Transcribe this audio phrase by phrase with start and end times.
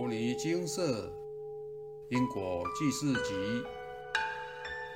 [0.00, 1.12] 摩尼精舍
[2.08, 3.62] 因果记事集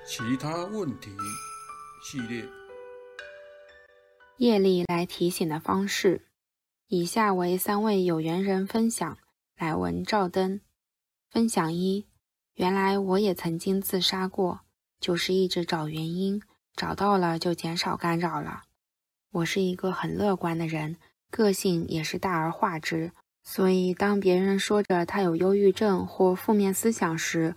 [0.06, 1.10] 其他问题
[2.02, 2.48] 系列，
[4.38, 6.24] 业力来提醒的方式，
[6.88, 9.18] 以下为三位有缘人分享。
[9.58, 10.62] 来文照灯，
[11.28, 12.06] 分享一：
[12.54, 14.60] 原来我也曾经自杀过，
[14.98, 16.40] 就是一直找原因，
[16.74, 18.62] 找到了就减少干扰了。
[19.32, 20.96] 我是一个很乐观的人，
[21.30, 23.12] 个性也是大而化之。
[23.44, 27.54] 所以，当别人说着他有忧郁症或负面思想时，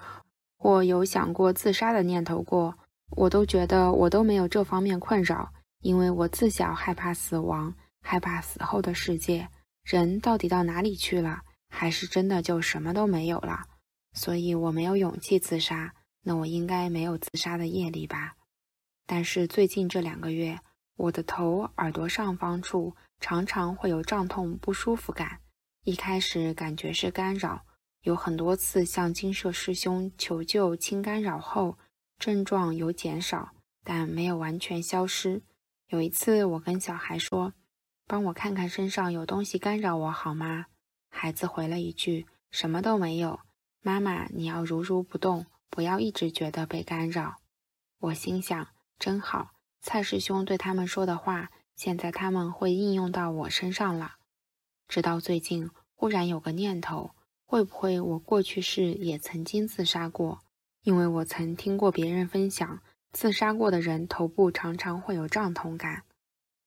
[0.57, 2.77] 或有想过自杀的念头过，
[3.11, 9.47] 我都觉得我都没有这方面困扰，因为我自小害怕死亡，害怕死后的世界，
[9.83, 13.61] 人到底到哪里去了，还是真的就什么都没有了？
[14.13, 15.93] 所以我没有勇气自杀。
[16.23, 18.35] 那我应该没有自杀的业力吧？
[19.05, 20.59] 但是最近这两个月，
[20.97, 25.39] 我的头、耳朵上方处常常会有胀痛、不舒服感。
[25.87, 27.63] 一开始感觉是干扰，
[28.01, 31.77] 有很多次向金舍师兄求救清干扰后，
[32.19, 33.53] 症状有减少，
[33.85, 35.41] 但没有完全消失。
[35.87, 37.53] 有一次我跟小孩说
[38.05, 40.65] ：“帮我看看身上有东西干扰我好吗？”
[41.09, 43.39] 孩子回了一句：“什么都没有。”
[43.81, 47.37] 妈妈，你要如如不动，不要一直觉得被干扰。
[47.99, 48.67] 我心想：
[48.99, 54.15] 真好，蔡师兄对他们说的话，现在他们会应用到我身上了。
[54.89, 57.11] 直到最近，忽然有个念头：
[57.47, 60.39] 会不会我过去世也曾经自杀过？
[60.83, 62.81] 因为我曾听过别人分享，
[63.11, 66.03] 自杀过的人头部常常会有胀痛感。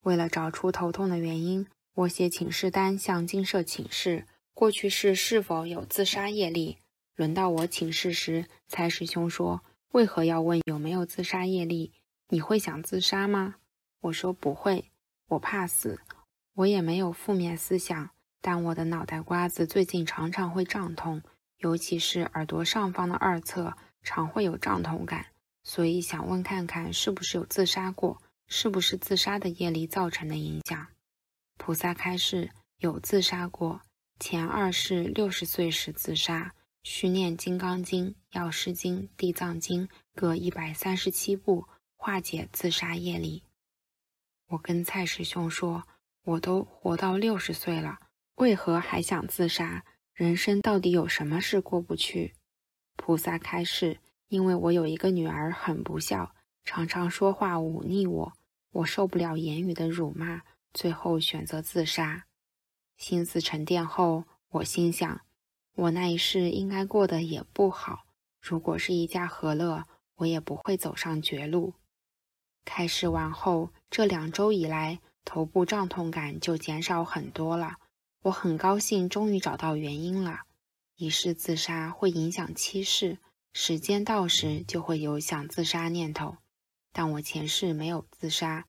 [0.02, 6.78] 为了找出头痛的原因，我写请示单向金舍请示，过去世是否有自杀业力。
[7.14, 11.92] 轮到我请示时，蔡师兄说：“为何要问有没有自杀业力？
[12.30, 13.54] 你会想自杀吗？”
[14.02, 14.90] 我说：“不会，
[15.28, 16.00] 我怕死。”
[16.54, 21.22] 我也没有负面思想，但我的脑袋瓜子最近常常会胀痛，
[21.58, 25.26] 尤其是耳朵上方的二侧常会有胀痛感，
[25.62, 30.86] 所以想问看看是不是有自杀过，是不是自杀的业力造成的影响？
[31.58, 33.82] 菩萨开示有自杀过，
[34.18, 41.66] 前二世六十岁时自杀，需念《金刚经》《药师经》《地藏经》各一百三十七部，
[41.96, 43.42] 化解自杀业力。
[44.48, 45.84] 我跟蔡师兄说。
[46.22, 47.98] 我都活到六十岁了，
[48.40, 49.84] 为何还想自杀？
[50.14, 52.34] 人生到底有什么事过不去？
[52.96, 56.34] 菩萨开示：因为我有一个女儿很不孝，
[56.64, 58.32] 常常说话忤逆我，
[58.70, 60.40] 我受不了言语的辱骂，
[60.72, 62.24] 最后选择自杀。
[62.96, 65.20] 心思沉淀后，我心想，
[65.74, 68.06] 我那一世应该过得也不好。
[68.40, 69.84] 如果是一家和乐，
[70.14, 71.74] 我也不会走上绝路。
[72.64, 75.00] 开示完后，这两周以来。
[75.26, 77.76] 头部胀痛感就减少很多了，
[78.22, 80.40] 我很高兴，终于找到原因了。
[80.96, 83.16] 一世自杀会影响七世，
[83.54, 86.36] 时间到时就会有想自杀念头。
[86.92, 88.66] 但我前世没有自杀，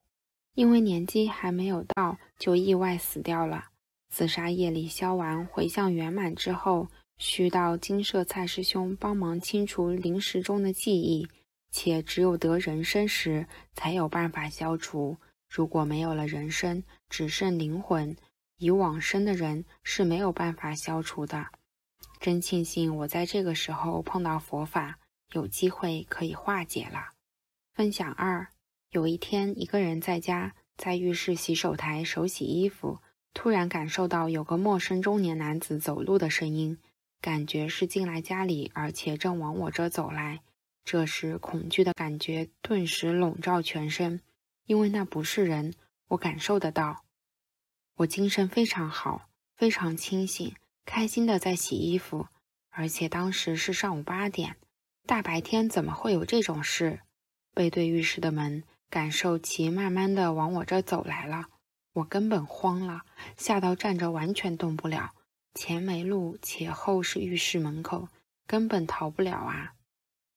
[0.54, 3.66] 因为年纪还没有到，就意外死掉了。
[4.10, 11.28] 自杀业力消完，回向圆满之后，需到金舍蔡师兄帮忙清除灵识中的记忆，
[11.72, 15.18] 且只有得人生时才有办法消除。
[15.50, 18.16] 如果没有了人生，只剩灵魂，
[18.62, 21.48] 已往生的人是没有办法消除的。
[22.20, 25.00] 真庆幸我在这个时候碰到佛法，
[25.32, 27.14] 有机会可以化解了。
[27.74, 28.50] 分享二：
[28.92, 33.00] 有一天，一个人在家，在浴室洗手台手洗衣服，
[33.34, 36.78] 突然感受到有个陌生中年男子走路的声音，
[37.20, 40.42] 感觉是进来家里，而且正往我这走来。
[40.86, 44.22] 这时，恐惧的感觉顿时笼罩全身。
[44.68, 45.74] 因为那不是人，
[46.10, 47.04] 我感受得到。
[48.02, 52.28] 我精神非常好，非常清醒，开心的在洗衣服，
[52.70, 54.58] 而且当时是上午八点，
[55.06, 57.02] 大白天怎么会有这种事？
[57.54, 61.46] 背对浴室的门，感受其慢慢的往我这走来了，
[61.94, 63.02] 我根本慌了，
[63.38, 65.12] 吓到站着完全动不了，
[65.54, 68.08] 前没路，且后是浴室门口，
[68.48, 69.74] 根本逃不了啊！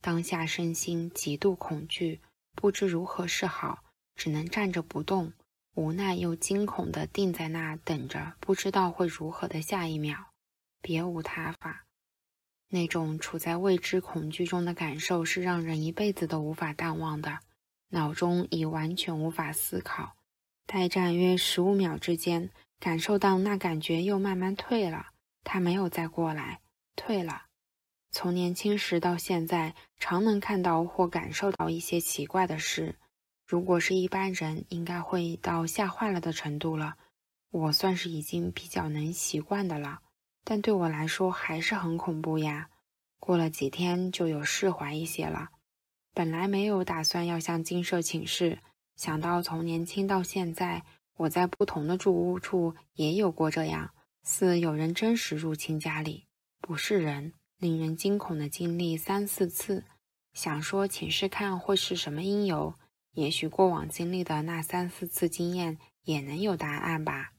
[0.03, 2.21] 当下身心极度恐惧，
[2.55, 3.79] 不知如何是好。
[4.17, 5.33] 只能站着不动，
[5.75, 10.17] 无奈又惊恐地定在那等着，不知道会如何的下一秒，
[10.81, 11.85] 别无他法。
[12.69, 17.41] 那种处在未知恐惧中的感受是让人一辈子都无法淡忘的，
[17.91, 20.17] 脑中已完全无法思考。
[20.67, 25.09] 待战约十五秒之间，感受到那感觉又慢慢退了，
[25.43, 26.61] 他没有再过来，
[26.97, 27.47] 退了。
[28.11, 32.97] 从年轻时到现在，常能看到或感受到一些奇怪的事。
[33.46, 36.96] 如果是一般人，应该会到吓坏了的程度了。
[37.50, 40.00] 我算是已经比较能习惯的了。
[40.43, 42.69] 但对我来说还是很恐怖呀。
[43.19, 45.49] 过了几天就有释怀一些了。
[46.12, 48.58] 本来没有打算要向金舍请示，
[48.96, 50.85] 想到从年轻到现在，
[51.17, 56.26] 我在不同的住屋处也有过这样，似有人真实入侵家里，
[56.61, 59.85] 不是人，令人惊恐的经历三四次。
[60.35, 62.75] 想说请示看会是什么因由，
[63.15, 67.33] 也许过往经历的那三四次经验也能有答案吧。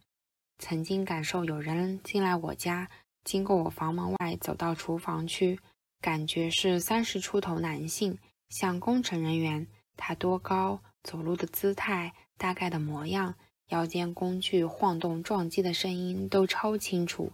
[0.58, 2.90] 曾经感受有人进来我家，
[3.24, 5.60] 经过我房门外走到厨房区。
[6.02, 8.20] 感觉是三十出头男性，
[8.50, 9.68] 像工程人员。
[9.98, 10.82] 他多高？
[11.04, 13.36] 走路的姿态，大概的模样，
[13.70, 17.32] 腰间工具晃动撞击的声音都超清楚。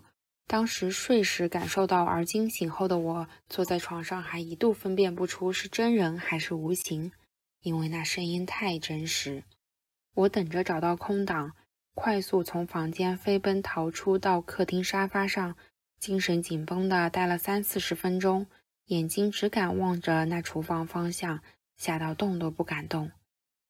[0.48, 7.12] 当时睡时感受到，而惊醒后的我坐在床上还一度分辨不出是真人还是无形，
[7.62, 9.44] 因为那声音太真实。
[10.14, 11.54] 我等着找到空档，
[11.94, 15.56] 快速从房间飞奔逃出，到客厅沙发上，
[16.00, 18.48] 精神紧绷的待了三四十分钟。
[18.88, 21.42] 眼睛只敢望着那厨房方向，
[21.78, 23.12] 吓到动都不敢动，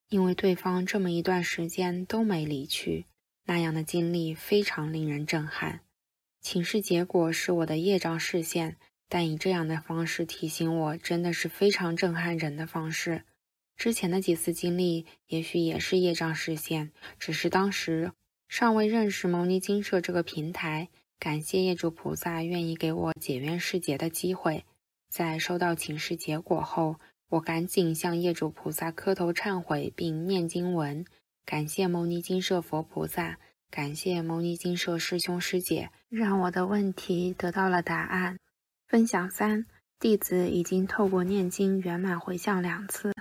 [0.10, 3.06] 因为对方这么一段时间都没离去。
[3.46, 5.82] 那样的经历非常令人震撼。
[6.40, 8.78] 请示结果是我的业障视线，
[9.08, 13.26] 但以这样的方式提醒我，真的是非常震撼人的方式。
[13.82, 18.12] 之前的几次经历也许也是业障视线，只是当时
[18.48, 20.90] 尚未认识牟尼金舍这个平台。
[21.18, 24.66] 感谢业主菩萨愿意给我解冤释结的机会。
[25.10, 26.98] 在收到请示结果后，
[27.30, 31.04] 我赶紧向业主菩萨磕头忏悔，并念经文，
[31.44, 33.40] 感谢牟尼金舍佛菩萨，
[33.72, 38.38] 感谢牟尼金舍师兄师姐，让我的问题得到了答案。
[38.86, 39.66] 分享三：
[40.00, 43.12] 弟子已经透过念经圆满回向两次，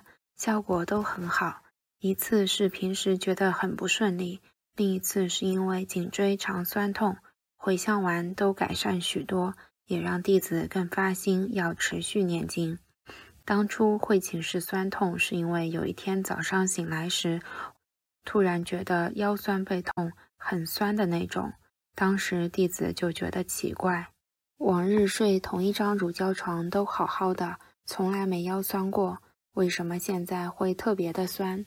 [0.41, 1.61] 效果都很好。
[1.99, 4.41] 一次是平时觉得很不顺利，
[4.75, 7.19] 另一次是因为颈椎常酸痛，
[7.59, 9.55] 回向完都改善许多。
[9.85, 12.79] 也让弟子更发心要持续念经。
[13.45, 17.43] 当初会请示酸痛，是因为有一天早上醒来时，
[18.25, 21.53] 突然觉得腰酸背痛，很酸的那种。
[21.95, 24.13] 当时弟子就觉得奇怪，
[24.57, 29.21] 往日睡同一张乳胶床都好好的，从来没腰酸过，
[29.55, 31.67] 为什么现在会特别的酸？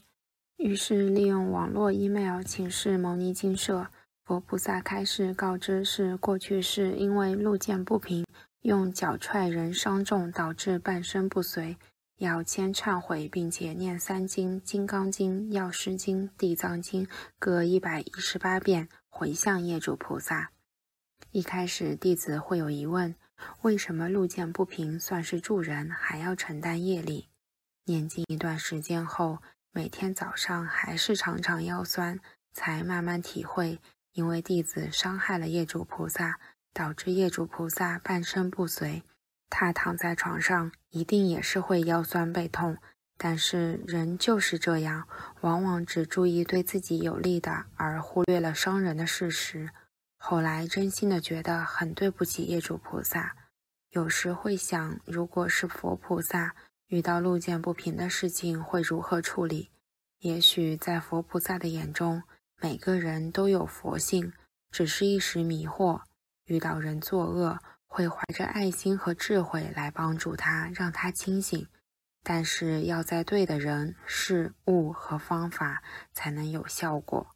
[0.57, 3.87] 于是利用网络 email 请示牟尼精舍。
[4.23, 8.25] 佛菩萨开示告知是过去是因为路见不平，
[8.61, 11.75] 用脚踹人伤重，导致半身不遂，
[12.19, 17.05] 要先忏悔，并且念三经《金刚经》《药师经》《地藏经》
[17.37, 20.51] 各一百一十八遍，回向业主菩萨。
[21.31, 23.13] 一开始弟子会有疑问：
[23.63, 27.27] 为什么路见不平算是助人，还要承担业力？
[27.85, 29.39] 念经一段时间后，
[29.71, 32.19] 每天早上还是常常腰酸，
[32.53, 33.79] 才慢慢体会。
[34.13, 36.39] 因为弟子伤害了业主菩萨，
[36.71, 39.03] 导致业主菩萨半身不遂，
[39.49, 42.77] 他躺在床上一定也是会腰酸背痛。
[43.17, 45.07] 但是人就是这样，
[45.41, 49.71] 往往只注意对自己有利的，而忽略了伤人的事实。
[50.17, 53.35] 后来真心的觉得很对不起业主菩萨，
[53.89, 56.55] 有时会想，如果是佛菩萨
[56.87, 59.69] 遇到路见不平的事情，会如何处理？
[60.19, 62.23] 也许在佛菩萨的眼中。
[62.61, 64.31] 每个人都有佛性，
[64.71, 66.01] 只是一时迷惑。
[66.45, 71.67] 遇到人作恶，会怀着爱心和智慧来帮助他，让他清醒。
[72.23, 77.27] 但是要在对的人、事物和方法才能有效果。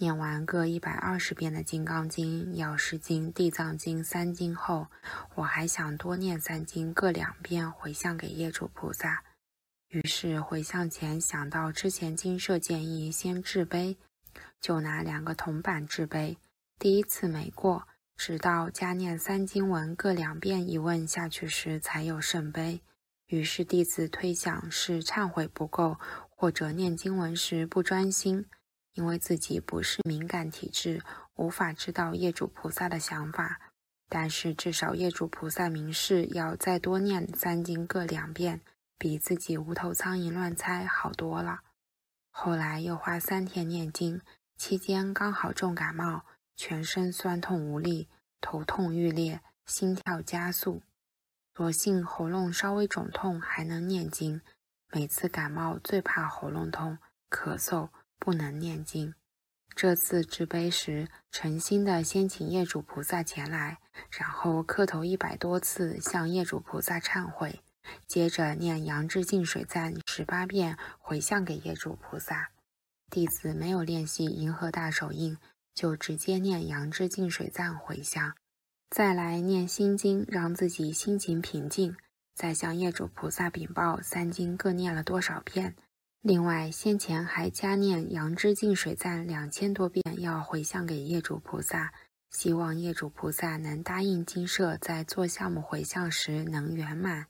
[0.00, 4.86] 念完各一百二十遍的《金刚经》《药师经》《地藏经》三经后，
[5.34, 9.22] 我还想多念三经各两遍，回向给业主菩萨。
[9.88, 13.98] 于是回向前想到之前经社建议先制杯。
[14.58, 16.38] 就拿两个铜板制杯，
[16.78, 22.80] 第一次没过，直到加念三经文各两遍一问下去时，才有圣杯。
[23.26, 25.98] 于是弟子推想是忏悔不够，
[26.30, 28.46] 或者念经文时不专心，
[29.00, 31.02] 因为自己不是敏感体质，
[31.34, 33.58] 无法知道业主菩萨的想法。
[34.10, 38.60] 但是至少业主菩萨明示要再多念三经各两遍，
[38.98, 41.60] 比自己无头苍蝇乱猜好多了。
[42.30, 44.20] 后来又花三天念经。
[44.58, 48.06] 期间刚好重感冒，全身酸痛无力，
[48.42, 50.82] 头痛欲裂，心跳加速。
[51.54, 54.42] 所幸喉咙稍微肿痛，还能念经。
[54.92, 56.98] 每次感冒最怕喉咙痛、
[57.30, 57.88] 咳嗽，
[58.20, 59.14] 不能念经。
[59.74, 63.78] 这次执杯时，诚心的先请业主菩萨前来，
[64.10, 67.60] 然后磕头一百多次向业主菩萨忏悔，
[68.06, 72.50] 接着念杨枝净水赞十八遍，回向给业主菩萨。
[73.08, 75.38] 弟子没有练习银河大手印，
[75.74, 78.34] 就直接念杨枝净水赞回向。
[78.90, 81.96] 再来念心经，让自己心情平静。
[82.34, 85.76] 再向业主菩萨禀报三经各念了多少遍。
[86.22, 91.94] 另外，先前还加念杨枝净水赞两千多遍，要回向给业主菩萨，
[92.28, 97.26] 希望业主菩萨能答应金舍在做项目回向时能圆满。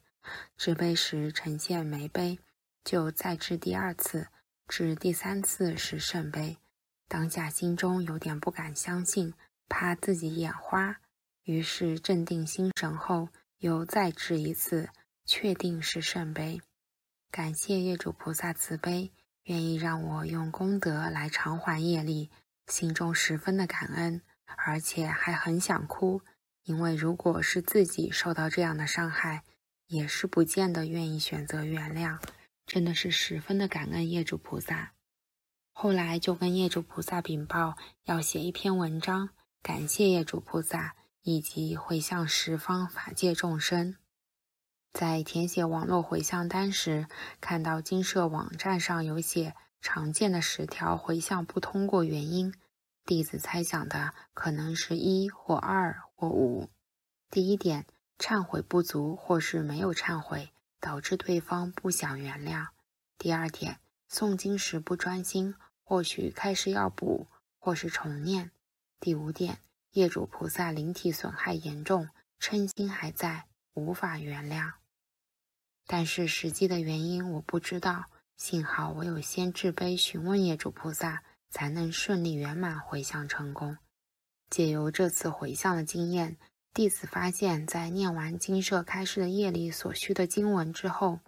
[0.57, 2.41] 制杯时呈现梅杯，
[2.83, 4.27] 就再制第二次，
[4.67, 6.59] 至第三次是圣杯。
[7.07, 9.33] 当下心中有点不敢相信，
[9.69, 11.01] 怕自己眼花，
[11.45, 13.29] 于是镇定心神后，
[13.59, 14.89] 又再制一次。
[15.27, 16.61] 确定是圣杯，
[17.31, 19.13] 感谢业主菩萨慈悲，
[19.45, 22.29] 愿意让我用功德来偿还业力，
[22.67, 24.21] 心中十分的感恩，
[24.57, 26.23] 而且还很想哭，
[26.65, 29.45] 因为如果是自己受到这样的伤害，
[29.87, 32.19] 也是不见得愿意选择原谅，
[32.67, 34.93] 真的是十分的感恩业主菩萨。
[35.73, 39.31] 后来就跟业主菩萨禀报，要写一篇文章，
[39.63, 43.95] 感谢业主菩萨，以及回向十方法界众生。
[44.93, 47.07] 在填写网络回向单时，
[47.41, 52.53] 看到金社网站上有写常见的十条回向不通过原因，
[53.07, 56.69] 弟子猜想的可能是一或二或五。
[57.31, 57.87] 第一点，
[58.19, 62.67] 忏悔不足或是没有忏悔，导致对方不想原谅；
[63.17, 63.79] 第二点，
[64.11, 65.55] 诵经时不专心，
[65.85, 67.29] 或许开始要补
[67.59, 68.51] 或是重念；
[68.99, 69.61] 第五点，
[69.93, 72.09] 业主菩萨灵体损害严重，
[72.41, 74.80] 嗔心还在，无法原谅。
[75.93, 78.05] 但是实际的原因我不知道，
[78.37, 83.77] 幸好我有先制杯询问业主菩萨，才能顺利圆满回向成功。
[84.49, 86.37] 借由这次回向的经验，
[86.73, 91.19] 弟子发现，在念完金舍开示的夜里所需的经文之后，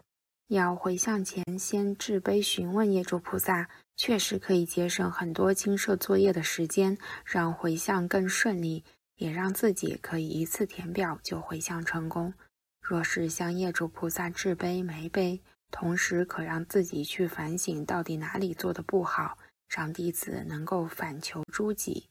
[0.46, 8.84] 要回向前先制杯询问业主菩萨，确实可以节省很多金舍作业的时间，让回向更顺利，
[9.16, 12.32] 也让自己可以一次填表就回向成功。
[12.82, 22.10] 若是向业主菩萨制杯没杯，同时可让自己去反省到底哪里做的不好，让弟子能够反求诸己。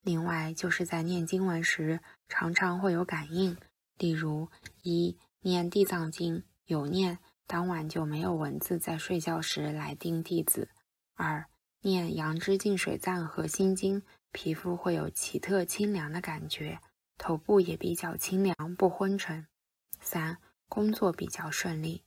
[0.00, 3.56] 另外，就是在念经文时，常常会有感应，
[3.98, 4.48] 例如
[4.82, 10.68] 一念地藏经有念，当晚就没有文字在睡觉时来叮弟子；
[11.14, 11.46] 二
[11.82, 16.80] 念杨枝净水赞和心经，皮肤会有奇特清凉的感觉，
[17.18, 19.46] 头部也比较清凉不昏沉。
[20.02, 20.36] 三
[20.68, 22.02] 工作比较顺利，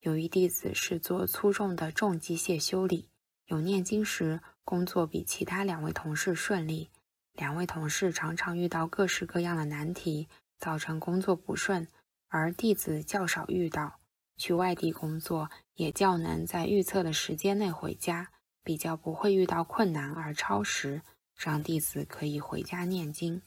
[0.00, 3.08] 有一弟子是做粗重的重机械修理，
[3.46, 6.90] 有念经时工作比其他两位同事顺利。
[7.32, 10.28] 两位同事常常遇到各式各样的难题，
[10.58, 11.88] 造成工作不顺，
[12.28, 13.98] 而弟子较少遇到。
[14.36, 18.32] 去外地工作也较能在预测的时间内回家，
[18.64, 21.02] 比较不会遇到困难而超时，
[21.36, 23.42] 让弟子可以回家念经。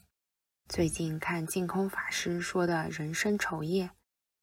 [0.66, 3.90] 最近看净空法师说的人生愁业，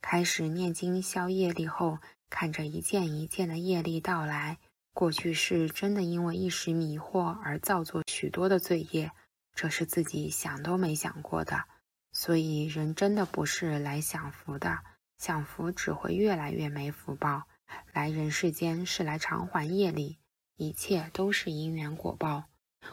[0.01, 1.97] 开始念经消业力后，
[2.29, 4.59] 看着一件一件的业力到来，
[4.93, 9.11] 过去是真的因为一时迷惑而造作许多的罪业，
[9.55, 11.63] 这是自己想都没想过的。
[12.13, 14.79] 所以人真的不是来享福的，
[15.17, 17.43] 享福只会越来越没福报。
[17.93, 20.19] 来人世间是来偿还业力，
[20.55, 22.45] 一切都是因缘果报，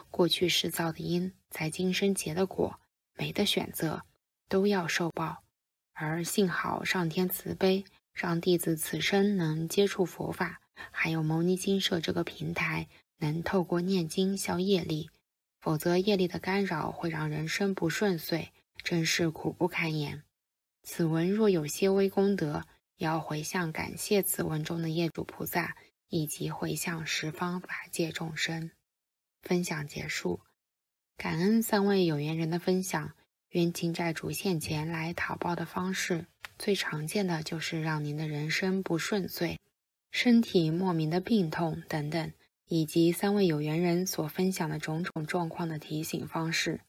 [0.09, 2.79] 过去世造的因，在今生结的果。
[3.19, 4.03] 没得选择，
[4.47, 5.43] 都要受报。
[5.91, 7.83] 而幸好上天慈悲，
[8.13, 15.09] 让弟子此生能接触佛法，还有牟尼金舍这个平台，能透过念经消业力。
[15.59, 20.23] 否则业力的干扰会让人生不顺遂，真是苦不堪言。
[20.83, 25.75] 此文若有些微功德，要回向感谢此文中的业主菩萨，
[26.07, 28.71] 以及回向十方法界众生。
[29.41, 30.39] 分享结束。
[31.19, 33.11] 感恩三位有缘人的分享。
[33.49, 39.59] 冤亲债主现钱来讨报的方式，最常见的就是让您的人生不顺遂，
[40.11, 42.31] 身体莫名的病痛等等，
[42.69, 46.79] 以及三位有缘人所分享的种种状况的提醒方式。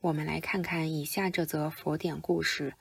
[0.00, 2.70] 我们来看看以下这则佛典故事：《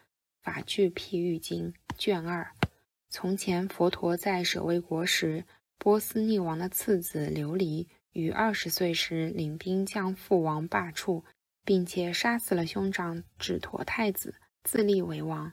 [0.43, 2.51] 法句譬喻经》卷二。
[3.09, 5.45] 从前，佛陀在舍卫国时，
[5.79, 7.87] 波斯匿王的次子琉璃。
[8.15, 11.25] 于二十岁时，领兵将父王罢黜，
[11.65, 15.51] 并且杀死了兄长指陀太子，自立为王。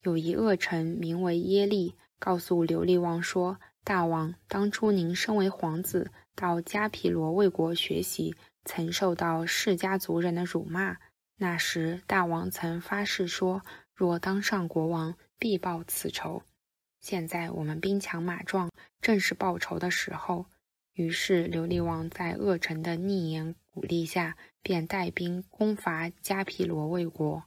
[0.00, 8.34] 有一恶臣名为耶利，告诉琉璃王说：“大王，当初您身为皇子，到迦毗罗卫国学习，
[8.64, 10.96] 曾受到释家族人的辱骂。
[11.36, 13.60] 那时，大王曾发誓说，
[13.92, 16.42] 若当上国王，必报此仇。
[17.02, 18.70] 现在我们兵强马壮，
[19.02, 20.46] 正是报仇的时候。”
[20.98, 27.44] 于是，琉璃王在恶臣的逆言鼓励下，便带兵攻伐迦毗罗卫国。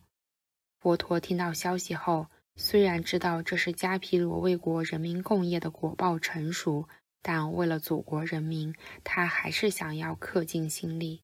[0.79, 6.87] 佛陀听到消息后，虽然知道这是迦毗罗卫国人民共业的果报成熟，
[7.21, 11.21] 但为了祖国人民，他还是想要恪尽心力。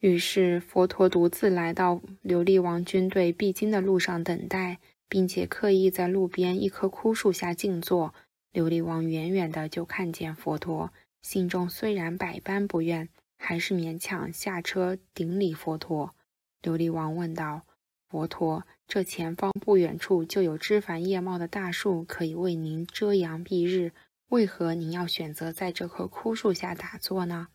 [0.00, 8.12] 于是，佛陀独自来到琉璃王军队必经的路上等待，并且刻意在路边一棵枯树下静坐。
[8.52, 10.92] 琉璃王远远的就看见佛陀，
[11.22, 13.08] 心中虽然百般不愿，
[13.38, 16.14] 还是勉强下车顶礼佛陀。
[16.62, 17.62] 琉璃王问道。
[18.08, 23.92] 佛陀，这前方不远处就有枝繁叶茂的大树，可以为您遮阳蔽日。
[24.30, 27.46] 为何您要选择在这棵枯树下打坐呢？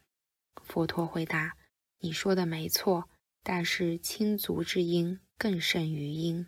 [0.64, 1.58] 佛陀回答
[2.00, 3.10] ：“你说的没错，
[3.44, 6.48] 但是亲族之音更胜于音。”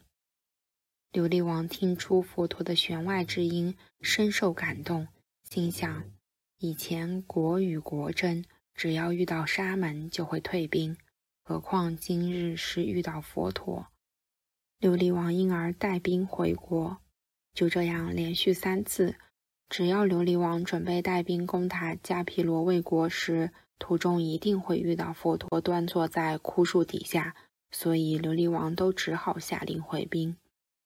[1.12, 5.10] 琉璃王听出佛陀的弦外之音，深受感动，
[5.44, 6.10] 心想：
[6.60, 10.98] 以前国与国争，只要遇到沙门就会退兵，
[11.44, 13.86] 何况今日是遇到佛陀。
[14.80, 16.98] 琉璃王因而带兵回国，
[17.54, 19.18] 就这样连续三次。
[19.70, 27.36] 只要琉璃王准备带兵攻打迦毗罗卫国时，途中一定会遇到佛陀端坐在枯树底下，
[27.70, 30.36] 所以琉璃王都只好下令回兵。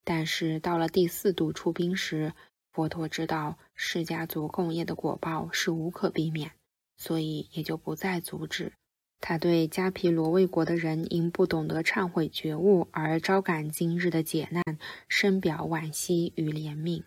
[0.04, 2.34] 但是到了第四度出兵时，
[2.72, 6.52] 佛陀知道释迦族共业的果报是无可避免，
[6.98, 8.74] 所以也就不再阻止。
[9.20, 14.64] 他对迦毗罗卫国的人因不懂得忏悔觉悟而招感今日的劫难，
[15.08, 17.04] 深表惋惜与怜悯。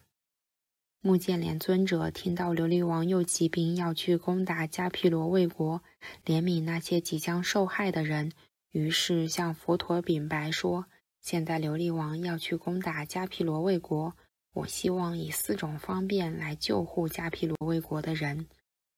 [1.00, 5.82] 目犍连尊者听到琉璃王又起兵要去攻打迦毗罗卫国，
[6.24, 8.32] 怜悯那些即将受害的人，
[8.70, 10.86] 于是向佛陀禀白说
[11.20, 14.16] ：“现在琉璃王要去攻打迦毗罗卫国，
[14.54, 18.46] 我希望以四种方便来救护迦毗罗卫国的人：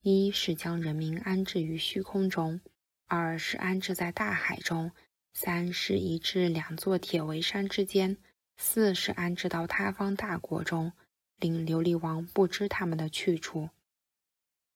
[0.03, 2.61] 一是将人民安置于虚空中。”
[3.09, 4.91] 二是安置在大海中，
[5.33, 8.17] 三是移至两座铁围山之间，
[8.57, 10.93] 四是安置到他方大国中，
[11.39, 13.71] 令琉璃王不知他们的去处。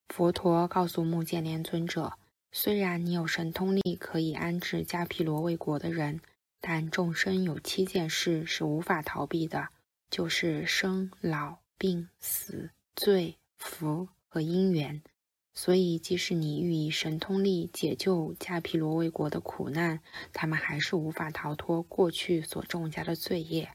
[0.09, 2.13] 佛陀告诉目犍连尊者
[2.53, 6.21] ：“虽然你有神通力可以安置迦毗罗卫国的人，
[6.61, 9.71] 但众生有七件事是无法逃避的，
[10.11, 15.03] 就是生、老、病、死、罪、福和因缘。”
[15.53, 20.01] 所以，即使你欲以神通力解救迦毗罗卫国的苦难，
[20.33, 23.71] 他们还是无法逃脱过去所种下的罪业。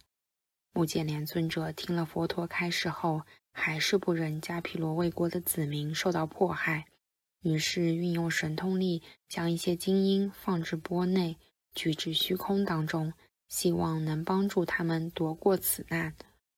[0.72, 3.22] 目犍连尊者听了佛陀开示后，
[3.52, 6.86] 还是不忍迦毗罗卫国的子民受到迫害，
[7.42, 11.38] 于是运用神通力，将一些精英放置钵内，
[11.74, 13.14] 举至虚空当中，
[13.56, 16.14] 希望能帮助他们躲过此难。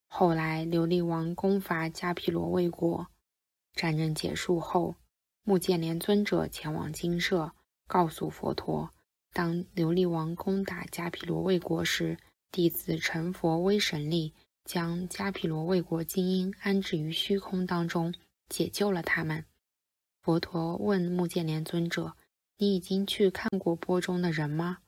[0.07, 3.05] 后来，琉璃王攻伐迦毗罗卫国，
[3.75, 4.95] 战争结束后。
[5.43, 7.51] 目犍连尊者前往精舍，
[7.87, 8.89] 告诉佛陀：
[9.31, 12.17] 当琉璃王攻打迦毗罗卫国时，
[12.51, 14.33] 弟子成佛威神力，
[14.65, 18.11] 将迦毗罗卫国精英安置于虚空当中，
[18.49, 19.45] 解救了他们。
[20.23, 22.15] 佛陀问目犍连尊者
[22.57, 24.79] ：“你已经去看过钵中的人吗？”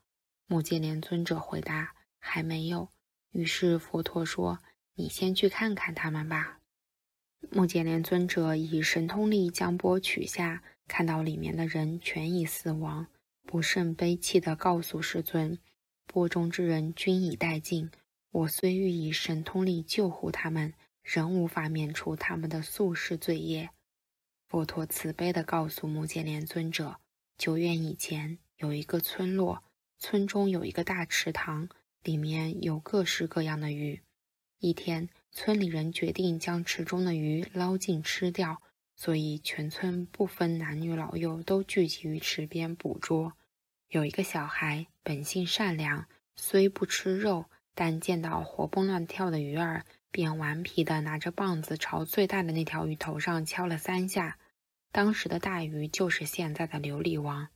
[0.47, 2.89] 目犍连尊者回答：“还没有。”
[3.31, 4.59] 于是佛陀说
[4.95, 6.59] ：“你先去看看他们吧。”
[7.51, 13.07] 目犍连尊者以神通力将钵取下，看到里面的人全已死亡，
[13.43, 15.57] 不胜悲泣地告诉世尊
[16.05, 17.89] ：“钵中之人均已殆尽，
[18.31, 23.69] 我虽欲以神通力救护他们，仍无法免除他们的宿世罪业。”
[24.49, 26.99] 佛陀慈悲地告诉目犍连尊者
[27.37, 29.63] ：“久远以前，有一个村落，
[29.97, 31.69] 村中有一个大池塘，
[32.03, 34.01] 里面有各式各样的鱼。
[34.59, 38.61] 一天，村里人决定将池中的鱼捞尽吃掉，
[38.95, 43.33] 所以全村不分男女老幼都聚集于池边捕捉。
[43.89, 54.37] 有一个小孩本性善良，虽不吃肉，但见到活蹦乱跳的鱼儿，便顽皮地拿着棒子朝最大的那条鱼头上敲了三下。
[54.91, 57.47] 当时的大鱼就是现在的琉璃王，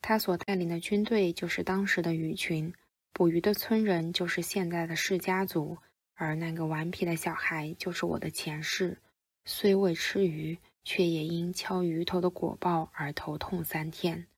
[0.00, 2.74] 他所带领的军队就是当时的鱼群，
[3.12, 5.78] 捕鱼的村人就是现在的释家族。
[6.14, 8.98] 而那个顽皮的小孩就是我的前世，
[9.44, 14.28] 虽未吃鱼，却也因敲鱼头的果报而头痛三天。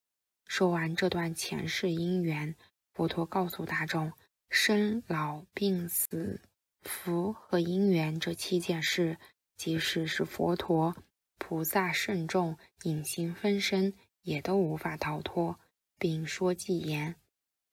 [0.46, 2.54] 说完这段前世因缘，
[2.94, 4.12] 佛陀告诉大众：
[4.48, 6.40] 生老病死、
[6.82, 9.18] 福和因缘这七件事，
[9.56, 10.96] 即使是佛陀、
[11.38, 15.58] 菩萨、圣众隐形分身，也都无法逃脱，
[15.98, 17.16] 并说偈言：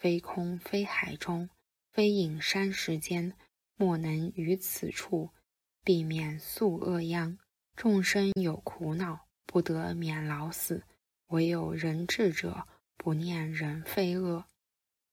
[0.01, 1.47] 非空非海中，
[1.91, 3.33] 非隐山石间。
[3.75, 5.29] 莫能于此处
[5.83, 7.37] 避免宿恶殃，
[7.75, 10.83] 众生有苦恼，不得免老死。
[11.27, 14.45] 唯有人智者，不念人非恶。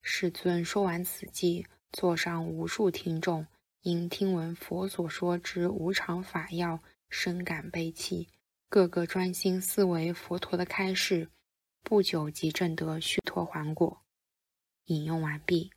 [0.00, 3.46] 世尊说完此偈，座上无数听众
[3.82, 8.30] 因听闻佛所说之无常法要，深感悲戚，
[8.70, 11.28] 个个专心思维佛陀的开示，
[11.82, 14.02] 不久即证得须陀洹果。
[14.88, 15.70] 引用完毕。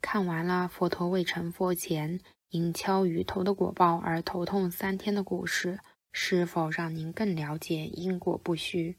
[0.00, 5.78] 看完了佛陀未成佛前因敲鱼头的果报而头痛三天的故事，
[6.10, 8.96] 是否让您更了解因果不虚？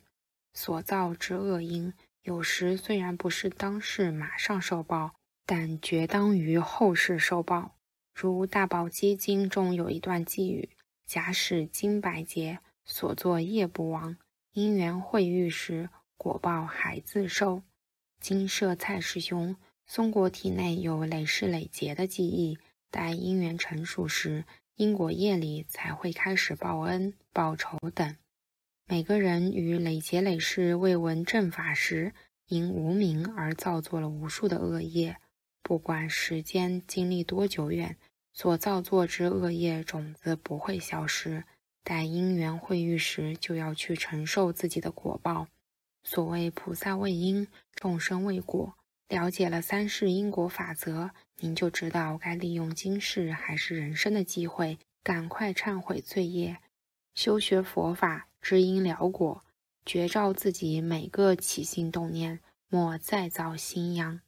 [0.53, 5.15] 所造之恶因，有时虽然不是当世马上受报。
[5.49, 7.77] 但绝当于后世受报。
[8.13, 10.71] 如《大宝积经》中有一段寄语
[11.07, 14.17] ：“假使金百劫所作业不亡，
[14.51, 17.63] 因缘会遇时，果报还自受。”
[18.19, 22.57] 金舍蔡师兄，松果体内有累世累劫的记忆，
[22.91, 24.43] 待因缘成熟时，
[24.75, 28.17] 因果业力才会开始报恩、报仇等。
[28.85, 32.13] 每个人于累劫累世未闻正法时，
[32.47, 35.17] 因无名而造作了无数的恶业。
[35.61, 37.97] 不管时间经历多久远，
[38.33, 41.43] 所造作之恶业种子不会消失。
[41.83, 45.47] 待因缘会遇时，就要去承受自己的果报。
[46.03, 48.73] 所谓菩萨为因，众生为果。
[49.07, 56.57] 了解了三世因果法则，您就知道该利用今世还是人生的机会，赶快忏悔罪业，
[57.15, 59.45] 修学佛法，知因了果，
[59.85, 64.19] 觉照自己每个起心动念，莫再造新殃。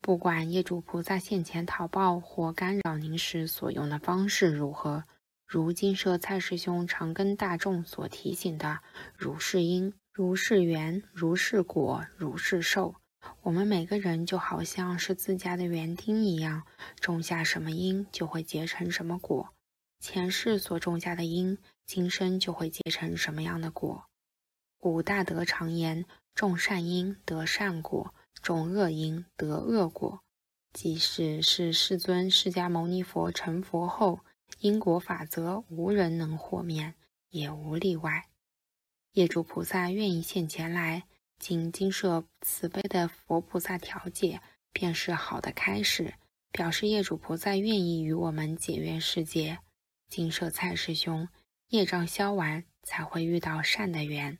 [0.00, 5.04] 不管业主菩萨现前讨报或干扰您时所用的方式如何，
[5.46, 8.80] 如金舍蔡师兄常跟大众所提醒的
[9.16, 12.96] “如是因，如是缘，如是果，如是受”，
[13.42, 16.64] 我们每个人就好像是自家的园丁一样，
[17.00, 19.54] 种下什么因就会结成什么果。
[20.00, 24.04] 前世所种下的因，今生就会结成什么样的果。
[24.78, 30.22] 古大德常言：“种善因得善果。”种恶因得恶果，
[30.72, 34.20] 即使是世尊释迦牟尼佛成佛后，
[34.60, 36.94] 因果法则无人能豁免，
[37.28, 38.29] 也无例外。
[39.12, 41.02] 业主菩萨愿意现前来，
[41.38, 44.40] 经金舍慈悲的佛菩萨调解，
[44.72, 46.14] 便是好的开始，
[46.52, 49.58] 表示业主菩萨愿意与我们解怨世界。
[50.08, 51.28] 金舍蔡师兄，
[51.70, 54.38] 业障消完，才会遇到善的缘，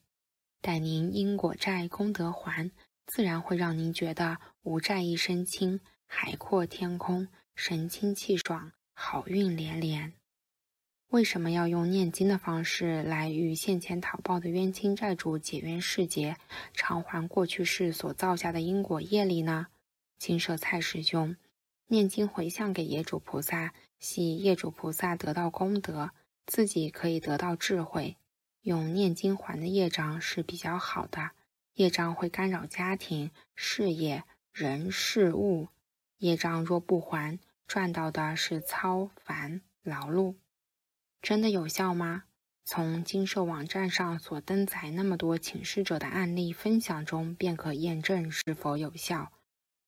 [0.60, 2.70] 待您因果债功德还。
[3.06, 10.19] 自然会让您觉得无债一身轻，海阔天空，神清气爽，好运连连。
[11.10, 16.36] 为什么要用念经的方式来与现前讨报的冤亲债主解冤释结，
[16.72, 19.66] 偿还过去世所造下的因果业力呢？
[20.18, 21.34] 金舍蔡师兄，
[21.88, 26.12] 念经回向给业主菩萨，系业主菩萨得到功德，
[26.46, 28.16] 自己可以得到智慧，
[28.62, 31.32] 用念经还的业障是比较好的。
[31.74, 35.66] 业障会干扰家庭、事业、人事物。
[36.18, 40.36] 业障若不还，赚到的是操烦劳碌。
[41.22, 42.24] 真的有效吗？
[42.64, 49.32] 从经社网站上所登载那么多请示者的案例分享中，便可验证是否有效。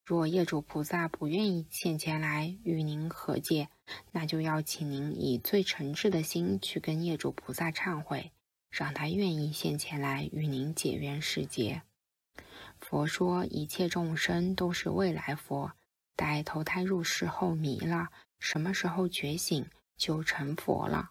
[0.04, 3.68] 若业主菩萨不愿意现前来与您和解，
[4.10, 8.32] 那就要请您以最诚挚的心去跟业主菩萨忏悔。
[8.68, 11.82] 让他愿意现前来与您解缘世结。
[12.80, 15.72] 佛说一切众生都是未来佛，
[16.16, 18.08] 待投胎入世后迷了，
[18.40, 19.68] 什么时候觉醒
[19.98, 21.10] 就成佛了。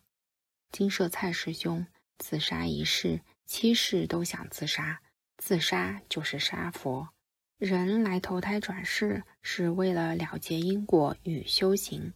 [0.71, 1.85] 金舍蔡师兄
[2.17, 5.01] 自杀一事，七世都想自杀，
[5.37, 7.09] 自杀就是杀佛。
[7.57, 12.13] 人来投胎转世是为了了结因果与修行。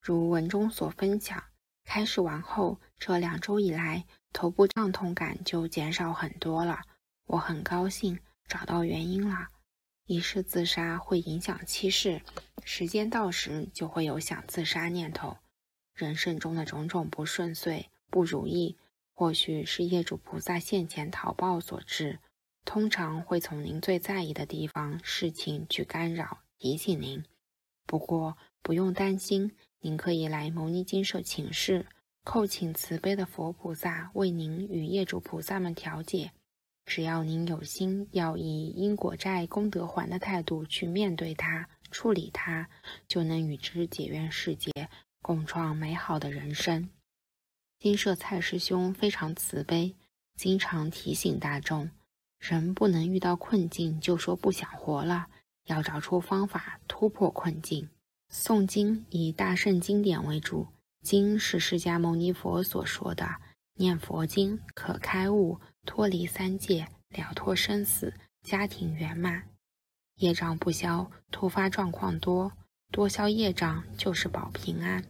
[0.00, 1.44] 如文中所分享，
[1.84, 4.06] 开示完后这两周以来。
[4.32, 6.82] 头部胀痛感就减少很多了，
[7.26, 9.48] 我很高兴找到原因了。
[10.06, 12.22] 一世自杀会影响七世，
[12.64, 15.36] 时间到时就会有想自杀念头。
[16.00, 18.76] 人生中的种种不顺遂、不如意，
[19.14, 22.18] 或许是业主菩萨现前讨报所致，
[22.64, 27.22] 通常会从您最在意的地方、事情去干扰、提醒您。
[27.86, 31.86] 不过不用担心，您可以来牟尼金舍请示。
[32.24, 36.32] 叩请慈悲的佛菩萨为您与业主菩萨们调解。
[36.84, 42.68] 只要您有心，要以因果债功德还的态度去面对它、处理它，
[43.08, 44.70] 就能与之解怨释结，
[45.22, 46.90] 共创美好的人生。
[47.78, 49.94] 金舍蔡师兄非常慈悲，
[50.36, 51.90] 经常提醒大众：
[52.38, 55.28] 人不能遇到困境就说不想活了，
[55.64, 57.88] 要找出方法突破困境。
[58.32, 60.68] 诵经以大圣经典为主。
[61.02, 63.26] 经是释迦牟尼佛所说的，
[63.76, 69.48] 念佛经可开悟，脱离三界，了脱生死，家庭圆满。
[70.16, 72.52] 业障不消，突发状况多，
[72.92, 75.04] 多消业障就是保平安。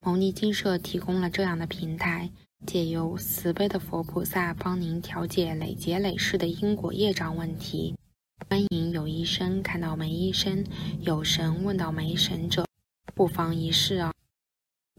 [0.00, 2.30] 牟尼精舍提供了这样的平台，
[2.64, 7.96] 借由慈悲的佛菩萨帮您调解累劫累世的因果业障问题。
[8.48, 10.64] 欢迎有医生看到没医生，
[11.00, 12.64] 有神问到没神者，
[13.14, 14.12] 不妨一试哦。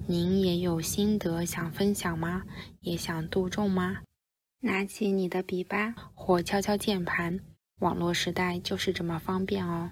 [0.08, 2.44] 您也有心得想分享吗？
[2.82, 4.00] 也想度众吗？
[4.60, 7.40] 拿起你的笔吧，或敲敲键盘。
[7.80, 9.92] 网络时代就是这么方便哦。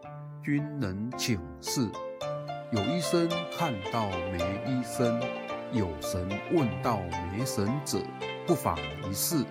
[0.43, 1.87] 君能请示。
[2.71, 5.21] 有医生看到没医生，
[5.71, 6.99] 有神问到
[7.31, 7.99] 没神者，
[8.47, 8.77] 不妨
[9.09, 9.45] 一试。